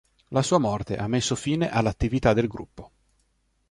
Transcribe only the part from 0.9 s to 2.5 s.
ha messo fine all'attività del